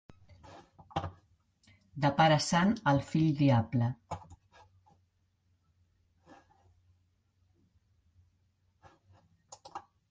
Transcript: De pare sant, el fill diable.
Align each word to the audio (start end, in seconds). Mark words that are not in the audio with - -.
De 2.05 2.09
pare 2.21 2.37
sant, 2.45 2.73
el 2.93 3.01
fill 3.11 3.29
diable. 3.43 3.91